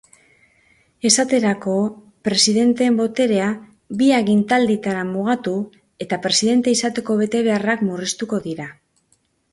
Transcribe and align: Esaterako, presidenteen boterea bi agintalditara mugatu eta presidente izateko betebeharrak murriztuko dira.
Esaterako, 1.09 1.73
presidenteen 2.29 2.97
boterea 3.01 3.51
bi 4.01 4.09
agintalditara 4.21 5.03
mugatu 5.13 5.55
eta 6.07 6.21
presidente 6.27 6.77
izateko 6.79 7.19
betebeharrak 7.23 7.89
murriztuko 7.91 8.41
dira. 8.49 8.71